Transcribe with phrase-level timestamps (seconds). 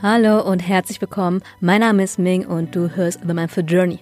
[0.00, 1.42] Hallo und herzlich willkommen.
[1.58, 3.98] Mein Name ist Ming und du hörst The Mindful Journey.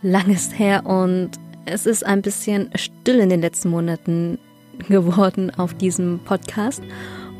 [0.00, 1.30] Lang ist her und
[1.64, 4.38] es ist ein bisschen still in den letzten Monaten
[4.88, 6.84] geworden auf diesem Podcast.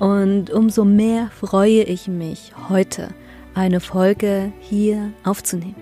[0.01, 3.11] Und umso mehr freue ich mich, heute
[3.55, 5.77] eine Folge hier aufzunehmen.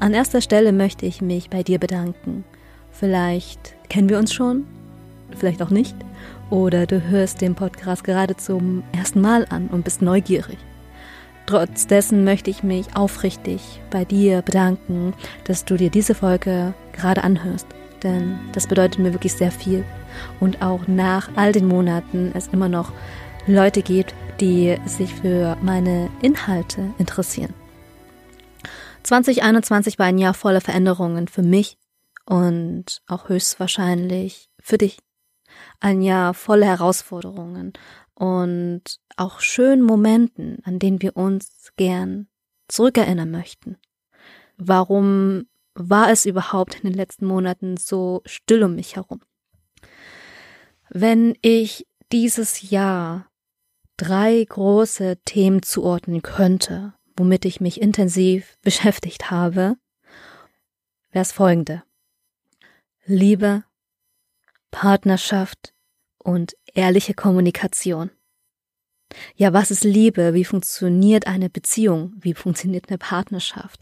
[0.00, 2.44] An erster Stelle möchte ich mich bei dir bedanken.
[2.90, 4.66] Vielleicht kennen wir uns schon,
[5.36, 5.94] vielleicht auch nicht.
[6.50, 10.58] Oder du hörst den Podcast gerade zum ersten Mal an und bist neugierig.
[11.46, 15.14] Trotz dessen möchte ich mich aufrichtig bei dir bedanken,
[15.44, 17.66] dass du dir diese Folge gerade anhörst.
[18.02, 19.84] Denn das bedeutet mir wirklich sehr viel.
[20.40, 22.92] Und auch nach all den Monaten es immer noch
[23.46, 27.54] Leute gibt, die sich für meine Inhalte interessieren.
[29.04, 31.78] 2021 war ein Jahr voller Veränderungen für mich
[32.24, 34.98] und auch höchstwahrscheinlich für dich
[35.80, 37.72] ein Jahr voller Herausforderungen
[38.14, 38.82] und
[39.16, 42.28] auch schönen Momenten, an denen wir uns gern
[42.68, 43.76] zurückerinnern möchten.
[44.56, 49.20] Warum war es überhaupt in den letzten Monaten so still um mich herum?
[50.88, 53.28] Wenn ich dieses Jahr
[53.96, 59.76] drei große Themen zuordnen könnte, womit ich mich intensiv beschäftigt habe,
[61.10, 61.82] wäre es folgende.
[63.04, 63.64] Liebe,
[64.70, 65.72] Partnerschaft
[66.18, 68.10] und ehrliche Kommunikation.
[69.36, 70.34] Ja, was ist Liebe?
[70.34, 72.14] Wie funktioniert eine Beziehung?
[72.18, 73.80] Wie funktioniert eine Partnerschaft?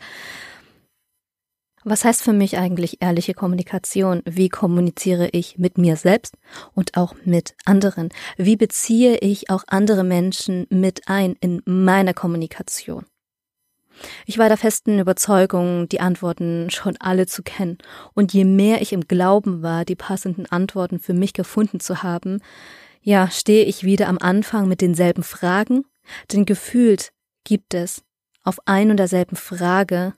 [1.87, 4.23] Was heißt für mich eigentlich ehrliche Kommunikation?
[4.25, 6.35] Wie kommuniziere ich mit mir selbst
[6.73, 8.09] und auch mit anderen?
[8.39, 13.05] Wie beziehe ich auch andere Menschen mit ein in meiner Kommunikation?
[14.27, 17.79] Ich war der festen Überzeugung, die Antworten schon alle zu kennen,
[18.15, 22.41] und je mehr ich im Glauben war, die passenden Antworten für mich gefunden zu haben,
[23.03, 25.85] ja, stehe ich wieder am Anfang mit denselben Fragen,
[26.33, 27.13] denn gefühlt
[27.45, 28.03] gibt es
[28.43, 30.15] auf ein und derselben Frage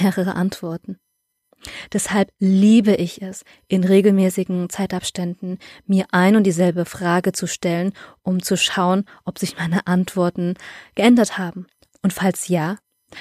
[0.00, 0.98] mehrere Antworten.
[1.92, 7.92] Deshalb liebe ich es, in regelmäßigen Zeitabständen mir ein und dieselbe Frage zu stellen,
[8.22, 10.54] um zu schauen, ob sich meine Antworten
[10.94, 11.66] geändert haben.
[12.02, 12.76] Und falls ja,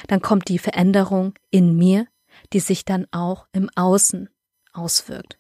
[0.07, 2.07] dann kommt die Veränderung in mir,
[2.53, 4.29] die sich dann auch im Außen
[4.73, 5.38] auswirkt.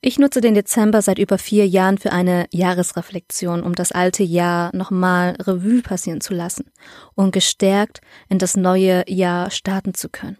[0.00, 4.74] Ich nutze den Dezember seit über vier Jahren für eine Jahresreflexion, um das alte Jahr
[4.76, 6.70] nochmal Revue passieren zu lassen
[7.14, 10.36] und gestärkt in das neue Jahr starten zu können.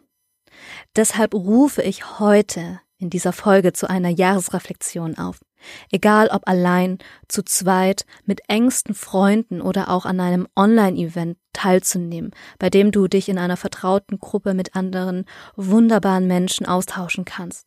[0.97, 5.41] Deshalb rufe ich heute in dieser Folge zu einer Jahresreflexion auf.
[5.91, 6.99] Egal ob allein,
[7.29, 13.29] zu zweit, mit engsten Freunden oder auch an einem Online-Event teilzunehmen, bei dem du dich
[13.29, 15.25] in einer vertrauten Gruppe mit anderen
[15.57, 17.67] wunderbaren Menschen austauschen kannst.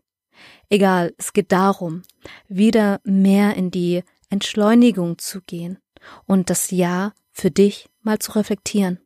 [0.70, 2.04] Egal, es geht darum,
[2.48, 5.80] wieder mehr in die Entschleunigung zu gehen
[6.26, 9.00] und das Jahr für dich mal zu reflektieren.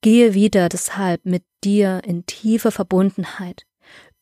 [0.00, 3.66] Gehe wieder deshalb mit dir in tiefe Verbundenheit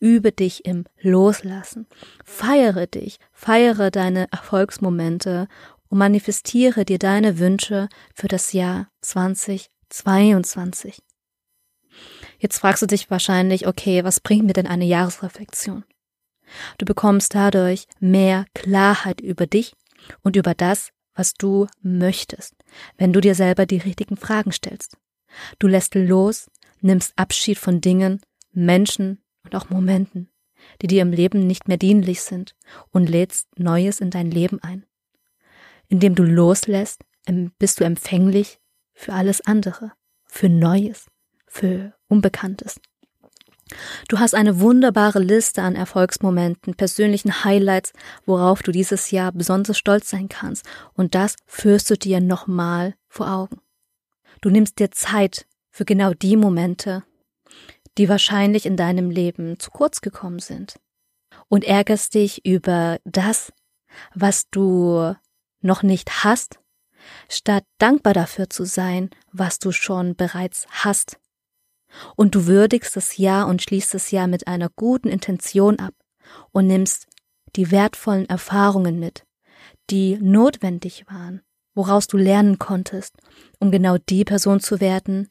[0.05, 1.87] übe dich im Loslassen.
[2.25, 5.49] Feiere dich, feiere deine Erfolgsmomente
[5.89, 10.99] und manifestiere dir deine Wünsche für das Jahr 2022.
[12.39, 15.85] Jetzt fragst du dich wahrscheinlich, okay, was bringt mir denn eine Jahresreflexion?
[16.77, 19.73] Du bekommst dadurch mehr Klarheit über dich
[20.23, 22.55] und über das, was du möchtest,
[22.99, 24.99] wenn du dir selber die richtigen Fragen stellst.
[25.59, 26.51] Du lässt los,
[26.83, 28.21] nimmst Abschied von Dingen,
[28.53, 30.31] Menschen und auch Momenten,
[30.83, 32.55] die dir im Leben nicht mehr dienlich sind
[32.91, 34.85] und lädst Neues in dein Leben ein.
[35.89, 37.05] Indem du loslässt,
[37.59, 38.59] bist du empfänglich
[38.95, 39.93] für alles andere,
[40.27, 41.07] für Neues,
[41.47, 42.81] für Unbekanntes.
[44.09, 47.93] Du hast eine wunderbare Liste an Erfolgsmomenten, persönlichen Highlights,
[48.27, 53.31] worauf du dieses Jahr besonders stolz sein kannst, und das führst du dir nochmal vor
[53.31, 53.61] Augen.
[54.43, 57.05] Du nimmst dir Zeit für genau die Momente,
[57.99, 60.79] die wahrscheinlich in deinem Leben zu kurz gekommen sind.
[61.49, 63.53] Und ärgerst dich über das,
[64.15, 65.15] was du
[65.61, 66.61] noch nicht hast,
[67.29, 71.19] statt dankbar dafür zu sein, was du schon bereits hast.
[72.17, 75.95] Und du würdigst das Jahr und schließt das Jahr mit einer guten Intention ab
[76.51, 77.07] und nimmst
[77.57, 79.25] die wertvollen Erfahrungen mit,
[79.91, 81.43] die notwendig waren,
[81.75, 83.17] woraus du lernen konntest,
[83.61, 85.29] um genau die Person zu werden,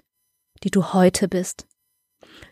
[0.64, 1.68] die du heute bist.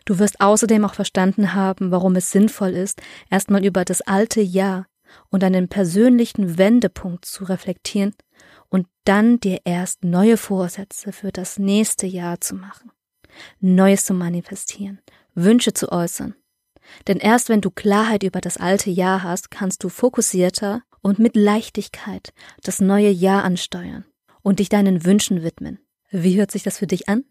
[0.04, 3.00] Du wirst außerdem auch verstanden haben, warum es sinnvoll ist,
[3.30, 4.86] erstmal über das alte Jahr
[5.30, 8.14] und einen persönlichen Wendepunkt zu reflektieren
[8.68, 12.90] und dann dir erst neue Vorsätze für das nächste Jahr zu machen,
[13.60, 15.00] Neues zu manifestieren,
[15.34, 16.34] Wünsche zu äußern.
[17.06, 21.36] Denn erst wenn du Klarheit über das alte Jahr hast, kannst du fokussierter und mit
[21.36, 24.04] Leichtigkeit das neue Jahr ansteuern
[24.42, 25.78] und dich deinen Wünschen widmen.
[26.10, 27.24] Wie hört sich das für dich an?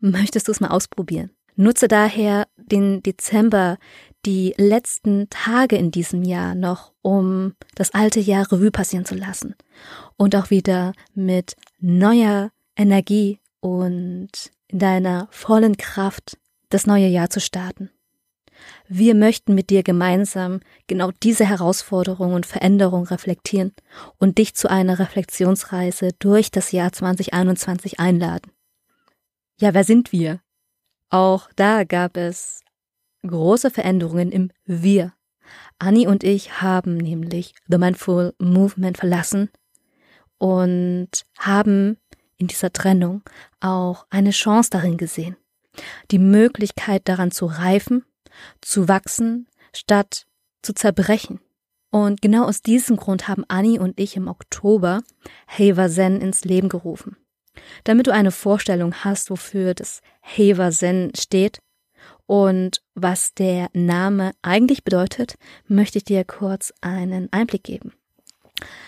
[0.00, 1.30] Möchtest du es mal ausprobieren?
[1.60, 3.78] Nutze daher den Dezember,
[4.24, 9.56] die letzten Tage in diesem Jahr noch, um das alte Jahr Revue passieren zu lassen
[10.16, 14.30] und auch wieder mit neuer Energie und
[14.68, 16.38] in deiner vollen Kraft
[16.68, 17.90] das neue Jahr zu starten.
[18.86, 23.72] Wir möchten mit dir gemeinsam genau diese Herausforderung und Veränderung reflektieren
[24.18, 28.52] und dich zu einer Reflexionsreise durch das Jahr 2021 einladen.
[29.60, 30.40] Ja, wer sind wir?
[31.10, 32.62] Auch da gab es
[33.26, 35.14] große Veränderungen im Wir.
[35.78, 39.50] Annie und ich haben nämlich The Mindful Movement verlassen
[40.36, 41.08] und
[41.38, 41.96] haben
[42.36, 43.22] in dieser Trennung
[43.60, 45.36] auch eine Chance darin gesehen.
[46.10, 48.04] Die Möglichkeit daran zu reifen,
[48.60, 50.26] zu wachsen, statt
[50.62, 51.40] zu zerbrechen.
[51.90, 55.02] Und genau aus diesem Grund haben Annie und ich im Oktober
[55.46, 57.16] Heva Zen ins Leben gerufen.
[57.84, 61.60] Damit du eine Vorstellung hast, wofür das Heva Zen steht
[62.26, 65.34] und was der Name eigentlich bedeutet,
[65.66, 67.92] möchte ich dir kurz einen Einblick geben.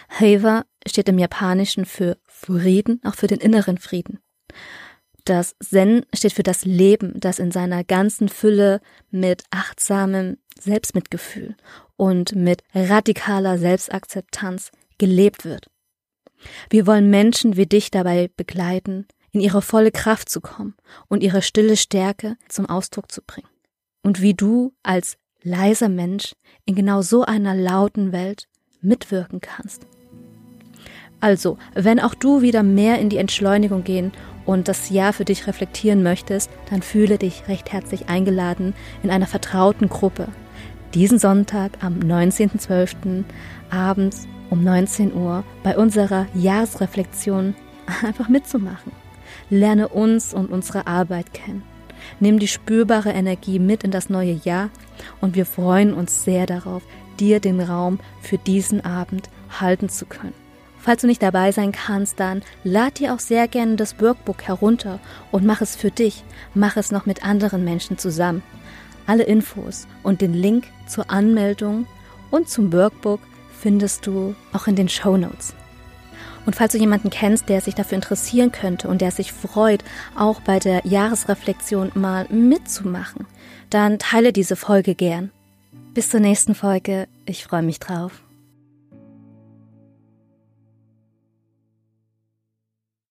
[0.08, 4.18] Heva steht im Japanischen für Frieden, auch für den inneren Frieden.
[5.24, 8.80] Das Zen steht für das Leben, das in seiner ganzen Fülle
[9.10, 11.56] mit achtsamem Selbstmitgefühl
[11.96, 15.70] und mit radikaler Selbstakzeptanz gelebt wird.
[16.68, 20.74] Wir wollen Menschen wie dich dabei begleiten, in ihre volle Kraft zu kommen
[21.08, 23.48] und ihre stille Stärke zum Ausdruck zu bringen.
[24.02, 26.32] Und wie du als leiser Mensch
[26.64, 28.46] in genau so einer lauten Welt
[28.80, 29.86] mitwirken kannst.
[31.20, 34.12] Also, wenn auch du wieder mehr in die Entschleunigung gehen
[34.46, 39.26] und das Jahr für dich reflektieren möchtest, dann fühle dich recht herzlich eingeladen in einer
[39.26, 40.28] vertrauten Gruppe.
[40.94, 43.24] Diesen Sonntag am 19.12.
[43.70, 47.54] abends um 19 Uhr bei unserer Jahresreflexion
[48.04, 48.92] einfach mitzumachen.
[49.48, 51.62] Lerne uns und unsere Arbeit kennen.
[52.18, 54.70] Nimm die spürbare Energie mit in das neue Jahr
[55.20, 56.82] und wir freuen uns sehr darauf,
[57.18, 59.28] dir den Raum für diesen Abend
[59.60, 60.34] halten zu können.
[60.78, 64.98] Falls du nicht dabei sein kannst, dann lad dir auch sehr gerne das Workbook herunter
[65.30, 66.24] und mach es für dich,
[66.54, 68.42] mach es noch mit anderen Menschen zusammen.
[69.06, 71.86] Alle Infos und den Link zur Anmeldung
[72.30, 73.20] und zum Workbook
[73.60, 75.54] findest du auch in den Show Notes.
[76.46, 79.84] Und falls du jemanden kennst, der sich dafür interessieren könnte und der sich freut,
[80.16, 83.26] auch bei der Jahresreflexion mal mitzumachen,
[83.68, 85.30] dann teile diese Folge gern.
[85.94, 87.08] Bis zur nächsten Folge.
[87.26, 88.22] Ich freue mich drauf.